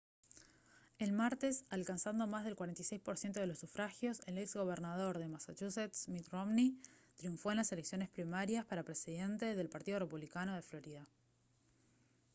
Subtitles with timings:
[0.97, 6.07] el martes alcanzando más del 46 % de los sufragios el ex gobernador de massachusetts
[6.09, 6.75] mitt romney
[7.17, 11.07] triunfó en las elecciones primarias para presidente del partido republicano de florida